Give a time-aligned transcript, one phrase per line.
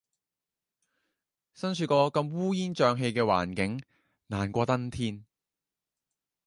[1.53, 3.83] 身處個咁烏煙瘴氣嘅環境，
[4.29, 5.23] 難過登天